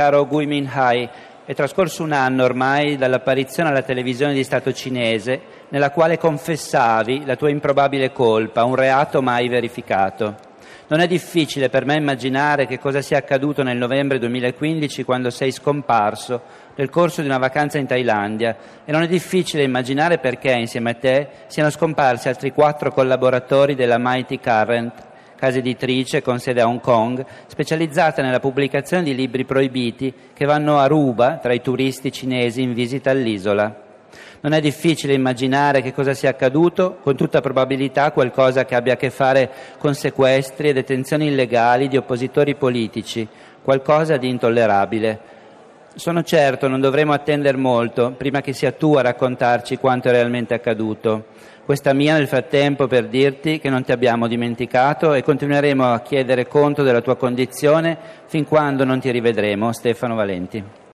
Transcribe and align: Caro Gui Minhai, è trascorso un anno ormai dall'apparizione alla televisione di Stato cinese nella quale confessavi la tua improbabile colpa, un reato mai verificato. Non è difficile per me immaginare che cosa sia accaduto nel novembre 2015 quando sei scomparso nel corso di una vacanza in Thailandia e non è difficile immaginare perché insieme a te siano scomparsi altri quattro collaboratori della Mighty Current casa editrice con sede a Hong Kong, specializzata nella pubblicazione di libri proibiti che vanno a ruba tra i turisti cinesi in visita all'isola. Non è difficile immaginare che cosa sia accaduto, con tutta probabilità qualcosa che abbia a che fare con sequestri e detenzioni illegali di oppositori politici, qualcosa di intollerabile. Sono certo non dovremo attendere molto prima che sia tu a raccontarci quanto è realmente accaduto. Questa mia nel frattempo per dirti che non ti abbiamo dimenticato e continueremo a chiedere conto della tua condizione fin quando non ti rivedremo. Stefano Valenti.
Caro 0.00 0.26
Gui 0.26 0.46
Minhai, 0.46 1.06
è 1.44 1.54
trascorso 1.54 2.02
un 2.02 2.12
anno 2.12 2.44
ormai 2.44 2.96
dall'apparizione 2.96 3.68
alla 3.68 3.82
televisione 3.82 4.32
di 4.32 4.44
Stato 4.44 4.72
cinese 4.72 5.42
nella 5.68 5.90
quale 5.90 6.16
confessavi 6.16 7.26
la 7.26 7.36
tua 7.36 7.50
improbabile 7.50 8.10
colpa, 8.10 8.64
un 8.64 8.76
reato 8.76 9.20
mai 9.20 9.48
verificato. 9.48 10.36
Non 10.86 11.00
è 11.00 11.06
difficile 11.06 11.68
per 11.68 11.84
me 11.84 11.96
immaginare 11.96 12.66
che 12.66 12.78
cosa 12.78 13.02
sia 13.02 13.18
accaduto 13.18 13.62
nel 13.62 13.76
novembre 13.76 14.18
2015 14.18 15.04
quando 15.04 15.28
sei 15.28 15.52
scomparso 15.52 16.44
nel 16.76 16.88
corso 16.88 17.20
di 17.20 17.26
una 17.26 17.36
vacanza 17.36 17.76
in 17.76 17.86
Thailandia 17.86 18.56
e 18.86 18.92
non 18.92 19.02
è 19.02 19.06
difficile 19.06 19.64
immaginare 19.64 20.16
perché 20.16 20.52
insieme 20.52 20.92
a 20.92 20.94
te 20.94 21.28
siano 21.48 21.68
scomparsi 21.68 22.28
altri 22.28 22.54
quattro 22.54 22.90
collaboratori 22.90 23.74
della 23.74 23.98
Mighty 23.98 24.40
Current 24.40 25.08
casa 25.40 25.56
editrice 25.56 26.20
con 26.20 26.38
sede 26.38 26.60
a 26.60 26.68
Hong 26.68 26.80
Kong, 26.80 27.24
specializzata 27.46 28.20
nella 28.20 28.40
pubblicazione 28.40 29.02
di 29.02 29.14
libri 29.14 29.46
proibiti 29.46 30.12
che 30.34 30.44
vanno 30.44 30.78
a 30.78 30.86
ruba 30.86 31.38
tra 31.38 31.54
i 31.54 31.62
turisti 31.62 32.12
cinesi 32.12 32.60
in 32.60 32.74
visita 32.74 33.10
all'isola. 33.10 33.88
Non 34.42 34.52
è 34.52 34.60
difficile 34.60 35.14
immaginare 35.14 35.80
che 35.80 35.94
cosa 35.94 36.12
sia 36.12 36.28
accaduto, 36.28 36.98
con 37.00 37.16
tutta 37.16 37.40
probabilità 37.40 38.12
qualcosa 38.12 38.66
che 38.66 38.74
abbia 38.74 38.92
a 38.92 38.96
che 38.96 39.08
fare 39.08 39.50
con 39.78 39.94
sequestri 39.94 40.68
e 40.68 40.72
detenzioni 40.74 41.28
illegali 41.28 41.88
di 41.88 41.96
oppositori 41.96 42.54
politici, 42.54 43.26
qualcosa 43.62 44.18
di 44.18 44.28
intollerabile. 44.28 45.20
Sono 45.94 46.22
certo 46.22 46.68
non 46.68 46.80
dovremo 46.80 47.14
attendere 47.14 47.56
molto 47.56 48.12
prima 48.12 48.42
che 48.42 48.52
sia 48.52 48.72
tu 48.72 48.94
a 48.94 49.00
raccontarci 49.00 49.78
quanto 49.78 50.08
è 50.08 50.12
realmente 50.12 50.52
accaduto. 50.52 51.24
Questa 51.64 51.92
mia 51.92 52.14
nel 52.14 52.26
frattempo 52.26 52.86
per 52.86 53.06
dirti 53.06 53.58
che 53.58 53.70
non 53.70 53.84
ti 53.84 53.92
abbiamo 53.92 54.26
dimenticato 54.26 55.14
e 55.14 55.22
continueremo 55.22 55.92
a 55.92 56.00
chiedere 56.00 56.48
conto 56.48 56.82
della 56.82 57.00
tua 57.00 57.16
condizione 57.16 57.96
fin 58.26 58.44
quando 58.44 58.84
non 58.84 58.98
ti 58.98 59.10
rivedremo. 59.10 59.72
Stefano 59.72 60.14
Valenti. 60.16 60.88